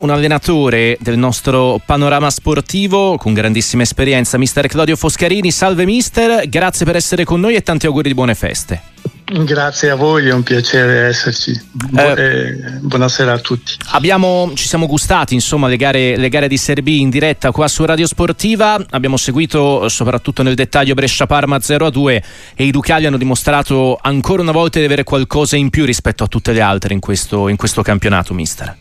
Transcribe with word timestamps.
Un 0.00 0.10
allenatore 0.10 0.96
del 1.00 1.18
nostro 1.18 1.80
panorama 1.84 2.30
sportivo 2.30 3.16
con 3.16 3.34
grandissima 3.34 3.82
esperienza, 3.82 4.38
mister 4.38 4.68
Claudio 4.68 4.94
Foscarini. 4.94 5.50
Salve 5.50 5.84
mister, 5.84 6.48
grazie 6.48 6.86
per 6.86 6.94
essere 6.94 7.24
con 7.24 7.40
noi 7.40 7.56
e 7.56 7.62
tanti 7.62 7.86
auguri 7.86 8.06
di 8.06 8.14
buone 8.14 8.36
feste. 8.36 8.80
Grazie 9.24 9.90
a 9.90 9.96
voi, 9.96 10.28
è 10.28 10.32
un 10.32 10.44
piacere 10.44 11.08
esserci. 11.08 11.60
Bu- 11.72 11.98
eh, 11.98 12.78
buonasera 12.80 13.32
a 13.32 13.38
tutti. 13.40 13.72
Abbiamo, 13.86 14.52
ci 14.54 14.68
siamo 14.68 14.86
gustati 14.86 15.34
insomma, 15.34 15.66
le, 15.66 15.76
gare, 15.76 16.16
le 16.16 16.28
gare 16.28 16.46
di 16.46 16.58
Serbia 16.58 16.96
in 16.96 17.10
diretta 17.10 17.50
qua 17.50 17.66
su 17.66 17.84
Radio 17.84 18.06
Sportiva. 18.06 18.80
Abbiamo 18.90 19.16
seguito 19.16 19.88
soprattutto 19.88 20.44
nel 20.44 20.54
dettaglio 20.54 20.94
Brescia-Parma 20.94 21.56
0-2 21.56 22.22
e 22.54 22.64
i 22.64 22.70
Ducali 22.70 23.06
hanno 23.06 23.18
dimostrato 23.18 23.98
ancora 24.00 24.42
una 24.42 24.52
volta 24.52 24.78
di 24.78 24.84
avere 24.84 25.02
qualcosa 25.02 25.56
in 25.56 25.70
più 25.70 25.84
rispetto 25.84 26.22
a 26.22 26.28
tutte 26.28 26.52
le 26.52 26.60
altre 26.60 26.94
in 26.94 27.00
questo, 27.00 27.48
in 27.48 27.56
questo 27.56 27.82
campionato, 27.82 28.32
mister. 28.32 28.76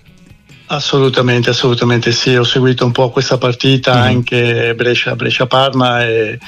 Assolutamente, 0.68 1.50
assolutamente 1.50 2.12
sì. 2.12 2.36
Ho 2.36 2.44
seguito 2.44 2.86
un 2.86 2.92
po' 2.92 3.10
questa 3.10 3.38
partita, 3.38 3.96
mm. 3.96 4.02
anche 4.02 4.76
Brescia, 4.76 5.16
Brescia-Parma 5.16 6.06
e 6.06 6.40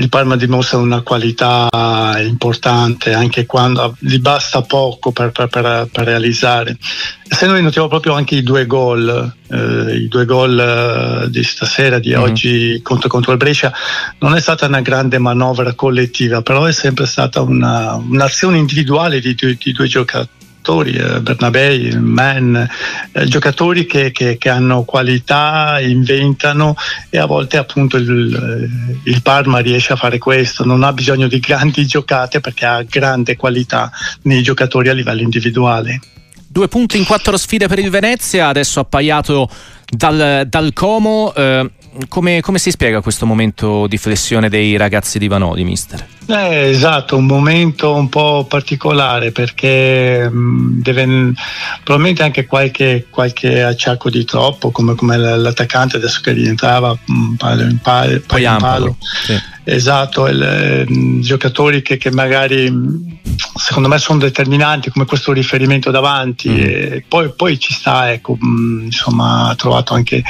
il 0.00 0.08
Parma 0.08 0.36
dimostra 0.36 0.78
una 0.78 1.02
qualità 1.02 1.68
importante 2.24 3.12
anche 3.12 3.44
quando 3.44 3.94
gli 3.98 4.18
basta 4.18 4.62
poco 4.62 5.12
per, 5.12 5.30
per, 5.30 5.48
per, 5.48 5.88
per 5.92 6.04
realizzare. 6.04 6.78
Se 7.28 7.46
noi 7.46 7.62
notiamo 7.62 7.86
proprio 7.86 8.14
anche 8.14 8.34
i 8.34 8.42
due 8.42 8.64
gol, 8.64 9.34
eh, 9.48 9.94
i 9.94 10.08
due 10.08 10.24
gol 10.24 10.58
eh, 10.58 11.30
di 11.30 11.42
stasera, 11.44 11.98
di 11.98 12.14
mm. 12.14 12.20
oggi 12.20 12.80
contro, 12.82 13.10
contro 13.10 13.32
il 13.32 13.38
Brescia, 13.38 13.70
non 14.20 14.34
è 14.34 14.40
stata 14.40 14.66
una 14.66 14.80
grande 14.80 15.18
manovra 15.18 15.74
collettiva, 15.74 16.40
però 16.40 16.64
è 16.64 16.72
sempre 16.72 17.04
stata 17.04 17.42
una, 17.42 17.94
un'azione 17.94 18.56
individuale 18.56 19.20
di, 19.20 19.34
di, 19.34 19.58
di 19.60 19.72
due 19.72 19.86
giocatori 19.86 20.38
giocatori, 20.60 20.92
eh, 20.92 21.20
Bernabei, 21.20 21.98
Mann, 21.98 22.54
eh, 22.56 23.24
giocatori 23.26 23.86
che, 23.86 24.12
che, 24.12 24.36
che, 24.36 24.48
hanno 24.48 24.84
qualità, 24.84 25.80
inventano 25.80 26.76
e 27.08 27.18
a 27.18 27.26
volte 27.26 27.56
appunto 27.56 27.96
il, 27.96 29.00
il, 29.04 29.22
Parma 29.22 29.58
riesce 29.58 29.92
a 29.92 29.96
fare 29.96 30.18
questo, 30.18 30.64
non 30.64 30.82
ha 30.82 30.92
bisogno 30.92 31.26
di 31.26 31.40
grandi 31.40 31.86
giocate 31.86 32.40
perché 32.40 32.66
ha 32.66 32.82
grande 32.82 33.36
qualità 33.36 33.90
nei 34.22 34.42
giocatori 34.42 34.88
a 34.88 34.92
livello 34.92 35.22
individuale. 35.22 36.00
Due 36.46 36.68
punti 36.68 36.96
in 36.98 37.06
quattro 37.06 37.36
sfide 37.36 37.68
per 37.68 37.78
il 37.78 37.90
Venezia, 37.90 38.48
adesso 38.48 38.80
appaiato 38.80 39.48
dal, 39.88 40.46
dal 40.48 40.72
Como. 40.72 41.32
Eh, 41.34 41.70
come, 42.08 42.40
come, 42.40 42.58
si 42.58 42.70
spiega 42.70 43.00
questo 43.00 43.26
momento 43.26 43.86
di 43.86 43.98
flessione 43.98 44.48
dei 44.48 44.76
ragazzi 44.76 45.18
di 45.18 45.26
Vanoli, 45.28 45.64
mister? 45.64 46.06
Eh, 46.26 46.68
esatto, 46.68 47.16
un 47.16 47.26
momento 47.26 47.94
un 47.94 48.08
po' 48.08 48.46
particolare 48.48 49.32
perché 49.32 50.28
mh, 50.28 50.38
mm, 50.38 50.80
deve, 50.80 51.32
probabilmente 51.82 52.22
anche 52.22 52.46
qualche, 52.46 53.06
qualche, 53.10 53.62
acciacco 53.62 54.08
di 54.08 54.24
troppo, 54.24 54.70
come, 54.70 54.94
come 54.94 55.16
l'attaccante 55.16 55.96
adesso 55.96 56.20
che 56.22 56.32
rientrava 56.32 56.96
un 57.08 57.36
palo 57.36 57.62
in 57.62 57.78
palo. 57.78 58.20
Poi 58.26 58.44
in 58.44 58.56
palo. 58.58 58.96
Sì. 59.00 59.38
Esatto, 59.64 60.26
il, 60.26 60.86
mm, 60.90 61.20
giocatori 61.20 61.82
che, 61.82 61.96
che, 61.96 62.10
magari 62.10 62.70
mm, 62.70 62.94
secondo 63.54 63.88
me 63.88 63.98
sono 63.98 64.18
determinanti 64.18 64.90
come 64.90 65.04
questo 65.04 65.32
riferimento 65.32 65.90
davanti 65.90 66.48
mm. 66.48 66.56
e 66.56 67.04
poi, 67.06 67.32
poi, 67.34 67.58
ci 67.58 67.72
sta, 67.72 68.12
ecco, 68.12 68.38
insomma 68.40 69.48
ha 69.48 69.54
trovato 69.54 69.94
anche 69.94 70.22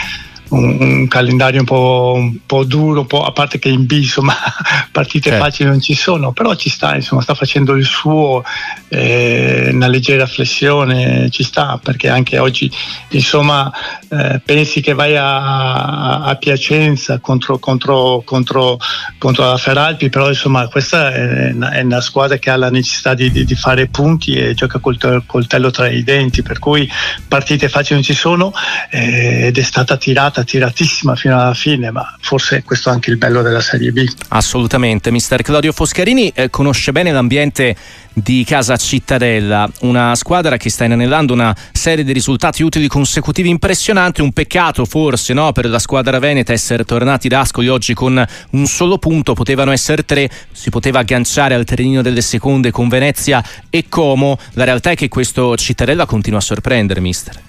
un, 0.51 0.77
un 0.81 1.09
calendario 1.09 1.61
un 1.61 1.67
po', 1.67 2.13
un 2.15 2.39
po', 2.47 2.65
duro, 2.65 3.05
po', 3.05 3.25
a 3.25 3.33
parte 3.33 3.59
che 3.59 3.69
in 3.69 3.87
B 3.87 3.93
insomma 3.93 4.35
partite 4.91 5.31
certo. 5.31 5.45
facili 5.45 5.69
non 5.69 5.81
ci 5.81 5.95
sono, 5.95 6.33
però 6.33 6.55
ci 6.55 6.69
sta, 6.69 6.95
insomma, 6.95 7.23
sta 7.23 7.35
facendo 7.35 7.75
il 7.75 7.85
suo, 7.85 8.43
eh, 8.89 9.71
una 9.73 9.87
leggera 9.87 10.27
flessione 10.27 11.31
ci 11.31 11.43
sta, 11.43 11.79
perché 11.83 12.09
anche 12.09 12.39
oggi 12.39 12.71
insomma 13.11 13.73
eh, 14.09 14.41
pensi 14.45 14.81
che 14.81 14.93
vai 14.93 15.17
a, 15.17 16.23
a 16.23 16.35
Piacenza 16.37 17.19
contro, 17.21 17.59
contro, 17.59 18.23
contro, 18.25 18.79
contro, 19.19 19.49
la 19.49 19.57
Feralpi, 19.57 20.09
però 20.09 20.29
insomma 20.29 20.69
questa 20.69 21.13
è 21.13 21.53
una, 21.53 21.71
è 21.71 21.83
una 21.83 22.01
squadra 22.01 22.39
che 22.39 22.51
ha 22.51 22.57
la 22.57 22.71
necessità 22.71 23.15
di, 23.15 23.31
di, 23.31 23.45
di, 23.45 23.55
fare 23.55 23.87
punti 23.87 24.35
e 24.35 24.55
gioca 24.55 24.79
col 24.79 24.99
coltello 25.27 25.71
tra 25.71 25.89
i 25.89 26.03
denti, 26.03 26.43
per 26.43 26.59
cui 26.59 26.91
partite 27.29 27.69
facili 27.69 27.95
non 27.95 28.03
ci 28.03 28.15
sono 28.15 28.53
eh, 28.91 29.47
ed 29.47 29.59
è 29.59 29.63
stata 29.63 29.97
tirata 29.97 30.40
stata 30.41 30.45
tiratissima 30.45 31.15
fino 31.15 31.41
alla 31.41 31.55
fine, 31.55 31.91
ma 31.91 32.17
forse 32.21 32.63
questo 32.63 32.89
è 32.89 32.93
anche 32.93 33.11
il 33.11 33.17
bello 33.17 33.43
della 33.43 33.61
Serie 33.61 33.93
B. 33.93 34.05
Assolutamente, 34.29 35.11
mister 35.11 35.43
Claudio 35.43 35.73
Foscarini 35.73 36.33
eh, 36.35 36.51
conosce 36.51 36.93
bene 36.93 37.13
l'ambiente 37.13 37.77
di 38.13 38.45
Casa 38.45 38.77
Cittadella, 38.77 39.71
una 39.81 40.15
squadra 40.17 40.57
che 40.57 40.69
sta 40.69 40.85
inanellando 40.85 41.33
una 41.33 41.55
serie 41.73 42.05
di 42.05 42.13
risultati 42.13 42.63
utili 42.63 42.89
consecutivi 42.89 43.49
impressionanti, 43.49 44.21
un 44.21 44.33
peccato 44.33 44.85
forse 44.85 45.33
no, 45.33 45.53
per 45.53 45.69
la 45.69 45.79
squadra 45.79 46.19
veneta 46.19 46.53
essere 46.53 46.85
tornati 46.85 47.29
da 47.29 47.41
Ascoli 47.41 47.69
oggi 47.69 47.95
con 47.95 48.23
un 48.51 48.67
solo 48.67 48.99
punto, 48.99 49.35
potevano 49.35 49.71
essere 49.71 50.05
tre, 50.05 50.29
si 50.53 50.71
poteva 50.71 51.01
agganciare 51.01 51.55
al 51.55 51.65
terreno 51.65 52.03
delle 52.03 52.23
seconde 52.23 52.71
con 52.71 52.89
Venezia 52.89 53.43
e 53.71 53.87
Como, 53.89 54.39
la 54.55 54.65
realtà 54.65 54.91
è 54.91 54.97
che 54.97 55.09
questo 55.09 55.57
Cittadella 55.57 56.05
continua 56.05 56.39
a 56.41 56.43
sorprendere 56.43 57.01
mister. 57.01 57.49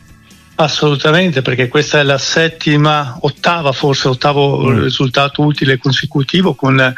Assolutamente, 0.62 1.42
perché 1.42 1.68
questa 1.68 2.00
è 2.00 2.04
la 2.04 2.20
settima, 2.20 3.18
ottava 3.22 3.72
forse, 3.72 4.08
ottavo 4.08 4.70
mm. 4.70 4.84
risultato 4.84 5.42
utile 5.42 5.80
consecutivo 5.80 6.54
con, 6.54 6.94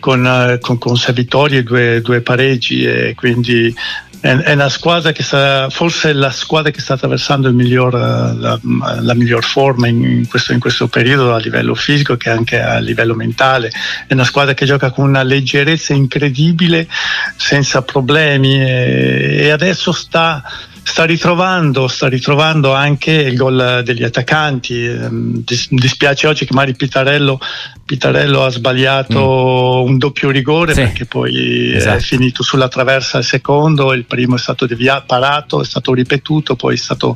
con, 0.00 0.26
eh, 0.26 0.58
con, 0.58 0.78
con 0.78 0.96
sei 0.96 1.12
vittorie 1.12 1.58
e 1.58 1.62
due, 1.62 2.00
due, 2.00 2.22
pareggi 2.22 2.82
e 2.82 3.14
quindi 3.14 3.74
è, 4.20 4.52
una 4.52 4.70
squadra 4.70 5.12
che 5.12 5.22
sta, 5.22 5.68
forse 5.68 6.10
è 6.10 6.12
la 6.14 6.30
squadra 6.30 6.70
che 6.70 6.80
sta 6.80 6.94
attraversando 6.94 7.52
miglior, 7.52 7.92
la, 7.92 8.58
la, 8.62 9.14
miglior 9.14 9.44
forma 9.44 9.86
in, 9.86 10.02
in, 10.02 10.26
questo, 10.26 10.54
in, 10.54 10.60
questo, 10.60 10.88
periodo 10.88 11.34
a 11.34 11.38
livello 11.38 11.74
fisico 11.74 12.16
che 12.16 12.30
anche 12.30 12.58
a 12.58 12.78
livello 12.78 13.14
mentale. 13.14 13.70
È 14.06 14.14
una 14.14 14.24
squadra 14.24 14.54
che 14.54 14.64
gioca 14.64 14.90
con 14.90 15.06
una 15.06 15.22
leggerezza 15.22 15.92
incredibile, 15.92 16.88
senza 17.36 17.82
problemi 17.82 18.62
e, 18.62 19.40
e 19.40 19.50
adesso 19.50 19.92
sta 19.92 20.42
sta 20.84 21.04
ritrovando, 21.04 21.88
sta 21.88 22.08
ritrovando 22.08 22.72
anche 22.72 23.10
il 23.10 23.36
gol 23.36 23.82
degli 23.84 24.04
attaccanti. 24.04 24.84
Ehm, 24.84 25.42
dispiace 25.70 26.26
oggi 26.26 26.44
che 26.44 26.54
Mari 26.54 26.74
Pitarello, 26.76 27.40
Pitarello 27.84 28.44
ha 28.44 28.50
sbagliato 28.50 29.82
mm. 29.84 29.88
un 29.88 29.98
doppio 29.98 30.30
rigore 30.30 30.72
sì. 30.72 30.80
perché 30.80 31.04
poi 31.04 31.74
esatto. 31.74 31.98
è 31.98 32.00
finito 32.00 32.42
sulla 32.42 32.68
traversa 32.68 33.18
il 33.18 33.24
secondo, 33.24 33.92
il 33.92 34.06
primo 34.06 34.36
è 34.36 34.38
stato 34.38 34.64
deviato, 34.66 35.04
parato, 35.06 35.60
è 35.60 35.64
stato 35.66 35.92
ripetuto, 35.92 36.56
poi 36.56 36.74
è 36.74 36.78
stato 36.78 37.14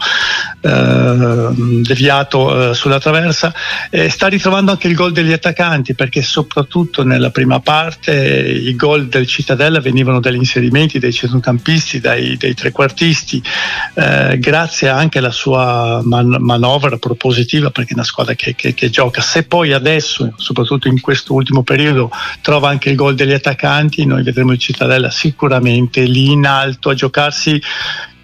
eh, 0.61 1.49
deviato 1.83 2.71
eh, 2.71 2.75
sulla 2.75 3.01
traversa. 3.01 3.55
E 3.89 4.11
sta 4.11 4.27
ritrovando 4.27 4.73
anche 4.73 4.89
il 4.89 4.95
gol 4.95 5.13
degli 5.13 5.33
attaccanti 5.33 5.95
perché 5.95 6.21
soprattutto 6.21 7.03
nella 7.03 7.31
prima 7.31 7.61
parte 7.61 8.13
i 8.13 8.77
gol 8.77 9.09
del 9.09 9.27
Cittadella 9.27 9.81
venivano 9.81 10.21
dagli 10.21 10.37
inserimenti 10.37 10.99
dei 10.99 11.13
centrocampisti, 11.13 11.99
dai, 11.99 12.37
dei 12.37 12.53
trequartisti 12.53 13.43
eh, 13.95 14.39
grazie 14.39 14.91
anche 14.91 15.19
alla 15.19 15.31
sua 15.31 16.03
man- 16.05 16.37
manovra 16.41 16.99
propositiva 16.99 17.71
perché 17.71 17.93
è 17.93 17.95
una 17.95 18.05
squadra 18.05 18.35
che, 18.35 18.55
che, 18.55 18.75
che, 18.75 18.91
gioca. 18.91 19.23
Se 19.23 19.45
poi 19.45 19.73
adesso, 19.73 20.33
soprattutto 20.37 20.58
in 20.89 21.01
questo 21.01 21.35
ultimo 21.35 21.63
periodo, 21.63 22.11
trova 22.41 22.69
anche 22.69 22.91
il 22.91 22.97
gol 22.97 23.15
degli 23.15 23.33
attaccanti, 23.33 24.05
noi 24.05 24.23
vedremo 24.23 24.53
il 24.53 24.59
Cittadella 24.59 25.11
sicuramente 25.11 26.03
lì 26.03 26.31
in 26.33 26.47
alto 26.47 26.91
a 26.91 26.95
giocarsi 26.95 27.61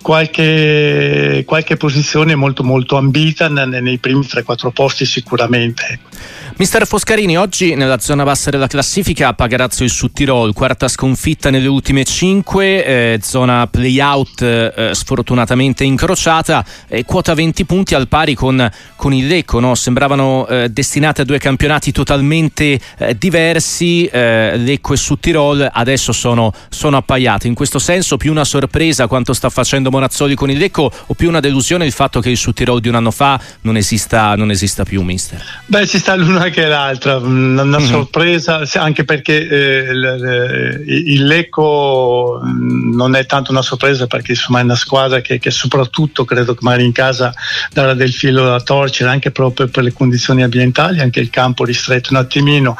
qualche, 0.04 1.44
qualche 1.46 1.78
posizione 1.78 2.34
molto 2.34 2.62
molto 2.62 2.98
ambita 2.98 3.48
nei 3.48 3.96
primi 3.96 4.20
3-4 4.20 4.70
posti 4.70 5.06
sicuramente. 5.06 5.82
Ecco. 5.88 6.08
Mister 6.56 6.86
Foscarini, 6.86 7.36
oggi 7.36 7.74
nella 7.74 7.98
zona 7.98 8.22
bassa 8.22 8.50
della 8.50 8.66
classifica 8.66 9.32
Pagarazzo 9.32 9.82
il 9.82 9.90
Sudtirol, 9.90 10.52
quarta 10.52 10.86
sconfitta 10.86 11.50
nelle 11.50 11.66
ultime 11.66 12.04
cinque, 12.04 12.84
eh, 12.84 13.20
zona 13.22 13.66
playout 13.66 14.42
eh, 14.42 14.90
sfortunatamente 14.92 15.82
incrociata, 15.82 16.64
eh, 16.86 17.04
quota 17.04 17.34
20 17.34 17.64
punti 17.64 17.94
al 17.94 18.06
pari 18.06 18.34
con, 18.34 18.70
con 18.94 19.12
il 19.14 19.26
Lecco, 19.26 19.58
no? 19.58 19.74
sembravano 19.74 20.46
eh, 20.46 20.68
destinate 20.68 21.22
a 21.22 21.24
due 21.24 21.38
campionati 21.38 21.90
totalmente 21.90 22.78
eh, 22.98 23.16
diversi, 23.18 24.04
eh, 24.04 24.56
Lecco 24.56 24.92
e 24.92 24.96
Sudtirol 24.96 25.68
adesso 25.72 26.12
sono, 26.12 26.52
sono 26.68 26.98
appaiati, 26.98 27.48
in 27.48 27.54
questo 27.54 27.80
senso 27.80 28.16
più 28.16 28.30
una 28.30 28.44
sorpresa 28.44 29.08
quanto 29.08 29.32
sta 29.32 29.48
facendo 29.48 29.90
Monazzoli 29.94 30.34
con 30.34 30.50
il 30.50 30.58
Lecco 30.58 30.90
o 31.06 31.14
più 31.14 31.28
una 31.28 31.40
delusione 31.40 31.86
il 31.86 31.92
fatto 31.92 32.20
che 32.20 32.30
il 32.30 32.36
Sudtirol 32.36 32.80
di 32.80 32.88
un 32.88 32.96
anno 32.96 33.10
fa 33.10 33.40
non 33.62 33.76
esista, 33.76 34.34
non 34.34 34.50
esista 34.50 34.84
più, 34.84 35.02
mister? 35.02 35.42
Beh, 35.66 35.86
si 35.86 35.98
sta 35.98 36.16
l'una 36.16 36.48
che 36.48 36.66
l'altra, 36.66 37.16
una, 37.16 37.62
una 37.62 37.78
mm-hmm. 37.78 37.88
sorpresa, 37.88 38.62
anche 38.74 39.04
perché 39.04 39.48
eh, 39.48 39.90
il, 39.90 40.82
il 41.06 41.26
Lecco 41.26 42.40
mm, 42.44 42.94
non 42.94 43.14
è 43.14 43.24
tanto 43.26 43.52
una 43.52 43.62
sorpresa 43.62 44.06
perché 44.06 44.32
insomma 44.32 44.60
è 44.60 44.62
una 44.62 44.74
squadra 44.74 45.20
che, 45.20 45.38
che 45.38 45.50
soprattutto 45.50 46.24
credo 46.24 46.54
che 46.54 46.60
magari 46.62 46.84
in 46.84 46.92
casa 46.92 47.32
darà 47.72 47.94
del 47.94 48.12
filo 48.12 48.44
da 48.44 48.60
torcere 48.60 49.10
anche 49.10 49.30
proprio 49.30 49.68
per 49.68 49.84
le 49.84 49.92
condizioni 49.92 50.42
ambientali, 50.42 51.00
anche 51.00 51.20
il 51.20 51.30
campo 51.30 51.64
ristretto 51.64 52.10
un 52.10 52.16
attimino. 52.16 52.76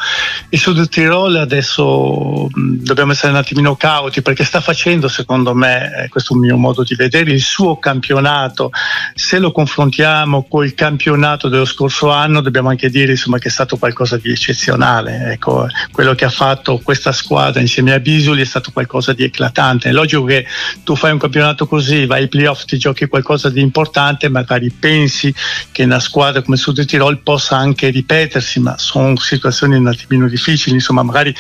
Il 0.48 0.58
Sud 0.58 0.88
Tirol 0.88 1.36
adesso 1.36 2.48
mh, 2.50 2.82
dobbiamo 2.82 3.12
essere 3.12 3.32
un 3.32 3.38
attimino 3.38 3.76
cauti 3.76 4.22
perché 4.22 4.44
sta 4.44 4.60
facendo 4.60 5.08
secondo 5.08 5.54
me, 5.54 6.04
eh, 6.04 6.08
questo 6.08 6.32
è 6.32 6.36
un 6.36 6.42
mio 6.42 6.56
modo 6.56 6.82
di 6.82 6.94
vedere, 6.94 7.03
il 7.12 7.40
suo 7.40 7.78
campionato, 7.78 8.70
se 9.14 9.38
lo 9.38 9.52
confrontiamo 9.52 10.46
col 10.48 10.74
campionato 10.74 11.48
dello 11.48 11.64
scorso 11.64 12.10
anno 12.10 12.40
dobbiamo 12.40 12.68
anche 12.68 12.90
dire 12.90 13.12
insomma, 13.12 13.38
che 13.38 13.48
è 13.48 13.50
stato 13.50 13.76
qualcosa 13.76 14.16
di 14.16 14.30
eccezionale. 14.30 15.32
Ecco, 15.32 15.66
quello 15.92 16.14
che 16.14 16.24
ha 16.24 16.30
fatto 16.30 16.78
questa 16.78 17.12
squadra 17.12 17.60
insieme 17.60 17.92
a 17.92 18.00
Bisoli 18.00 18.42
è 18.42 18.44
stato 18.44 18.70
qualcosa 18.72 19.12
di 19.12 19.24
eclatante. 19.24 19.88
È 19.88 19.92
logico 19.92 20.24
che 20.24 20.46
tu 20.82 20.96
fai 20.96 21.12
un 21.12 21.18
campionato 21.18 21.66
così, 21.66 22.06
vai 22.06 22.22
ai 22.22 22.28
playoff, 22.28 22.64
ti 22.64 22.78
giochi 22.78 23.06
qualcosa 23.06 23.50
di 23.50 23.60
importante, 23.60 24.28
magari 24.28 24.70
pensi 24.70 25.34
che 25.72 25.84
una 25.84 26.00
squadra 26.00 26.42
come 26.42 26.56
Sud 26.56 26.84
Tirol 26.84 27.18
possa 27.20 27.56
anche 27.56 27.88
ripetersi, 27.88 28.60
ma 28.60 28.76
sono 28.78 29.16
situazioni 29.16 29.76
un 29.76 29.86
attimino 29.86 30.28
difficili, 30.28 30.74
insomma 30.74 31.02
magari 31.02 31.34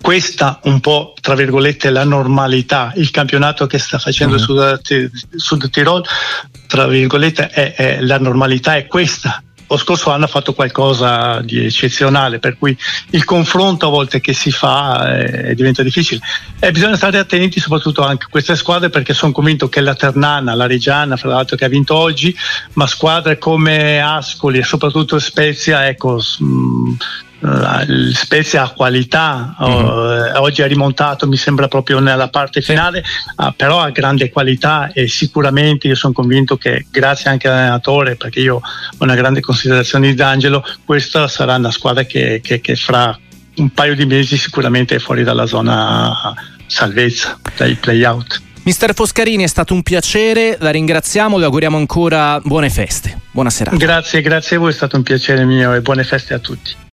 questa 0.00 0.60
un 0.64 0.80
po' 0.80 1.14
tra 1.20 1.34
virgolette 1.34 1.90
la 1.90 2.04
normalità, 2.04 2.92
il 2.96 3.10
campionato 3.10 3.66
che 3.66 3.78
sta 3.78 3.98
facendo 3.98 4.36
uh-huh. 4.36 4.78
Sud, 4.80 5.10
Sud 5.34 5.70
Tirol, 5.70 6.04
tra 6.66 6.86
virgolette 6.86 7.48
è, 7.48 7.74
è, 7.74 8.00
la 8.00 8.18
normalità 8.18 8.76
è 8.76 8.86
questa, 8.86 9.42
lo 9.66 9.76
scorso 9.76 10.10
anno 10.10 10.24
ha 10.24 10.28
fatto 10.28 10.54
qualcosa 10.54 11.40
di 11.40 11.64
eccezionale, 11.64 12.38
per 12.38 12.56
cui 12.58 12.76
il 13.10 13.24
confronto 13.24 13.86
a 13.86 13.90
volte 13.90 14.20
che 14.20 14.32
si 14.32 14.50
fa 14.50 15.18
eh, 15.18 15.54
diventa 15.54 15.82
difficile. 15.82 16.20
E 16.58 16.70
bisogna 16.70 16.96
stare 16.96 17.18
attenti 17.18 17.60
soprattutto 17.60 18.02
anche 18.02 18.26
a 18.26 18.28
queste 18.30 18.56
squadre 18.56 18.90
perché 18.90 19.14
sono 19.14 19.32
convinto 19.32 19.68
che 19.68 19.80
la 19.80 19.94
Ternana, 19.94 20.54
la 20.54 20.66
Reggiana, 20.66 21.16
fra 21.16 21.30
l'altro 21.30 21.56
che 21.56 21.64
ha 21.64 21.68
vinto 21.68 21.94
oggi, 21.96 22.34
ma 22.74 22.86
squadre 22.86 23.38
come 23.38 24.00
Ascoli 24.00 24.58
e 24.58 24.64
soprattutto 24.64 25.18
Spezia, 25.18 25.86
ecco, 25.88 26.20
mh, 26.38 26.96
Spezia 28.14 28.62
ha 28.62 28.70
qualità, 28.70 29.54
mm-hmm. 29.62 30.36
oggi 30.36 30.62
ha 30.62 30.66
rimontato 30.66 31.26
mi 31.26 31.36
sembra 31.36 31.68
proprio 31.68 31.98
nella 31.98 32.28
parte 32.28 32.62
finale, 32.62 33.04
uh, 33.36 33.52
però 33.54 33.80
ha 33.80 33.90
grande 33.90 34.30
qualità 34.30 34.90
e 34.92 35.08
sicuramente 35.08 35.86
io 35.86 35.94
sono 35.94 36.12
convinto 36.12 36.56
che 36.56 36.86
grazie 36.90 37.30
anche 37.30 37.48
all'allenatore, 37.48 38.16
perché 38.16 38.40
io 38.40 38.56
ho 38.56 38.62
una 38.98 39.14
grande 39.14 39.40
considerazione 39.40 40.08
di 40.08 40.14
D'Angelo, 40.14 40.64
questa 40.84 41.28
sarà 41.28 41.56
una 41.56 41.70
squadra 41.70 42.04
che, 42.04 42.40
che, 42.42 42.60
che 42.60 42.76
fra 42.76 43.18
un 43.56 43.70
paio 43.70 43.94
di 43.94 44.06
mesi 44.06 44.36
sicuramente 44.36 44.94
è 44.94 44.98
fuori 44.98 45.22
dalla 45.22 45.46
zona 45.46 46.34
salvezza, 46.66 47.38
dai 47.56 47.74
play-out. 47.74 48.40
Mister 48.62 48.94
Foscarini 48.94 49.44
è 49.44 49.48
stato 49.48 49.74
un 49.74 49.82
piacere, 49.82 50.56
la 50.58 50.70
ringraziamo, 50.70 51.36
le 51.36 51.44
auguriamo 51.44 51.76
ancora 51.76 52.40
buone 52.42 52.70
feste. 52.70 53.20
Buona 53.30 53.50
serata. 53.50 53.76
Grazie, 53.76 54.22
grazie 54.22 54.56
a 54.56 54.58
voi, 54.58 54.70
è 54.70 54.74
stato 54.74 54.96
un 54.96 55.02
piacere 55.02 55.44
mio 55.44 55.74
e 55.74 55.82
buone 55.82 56.02
feste 56.02 56.32
a 56.32 56.38
tutti. 56.38 56.74